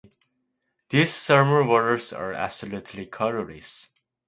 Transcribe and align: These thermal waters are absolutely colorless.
These 0.89 1.25
thermal 1.25 1.63
waters 1.67 2.11
are 2.11 2.33
absolutely 2.33 3.05
colorless. 3.05 3.89